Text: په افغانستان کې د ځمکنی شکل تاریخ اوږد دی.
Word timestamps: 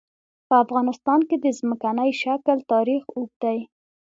په 0.47 0.55
افغانستان 0.63 1.19
کې 1.29 1.35
د 1.39 1.45
ځمکنی 1.59 2.09
شکل 2.21 2.57
تاریخ 2.71 3.03
اوږد 3.15 3.35
دی. 3.43 3.59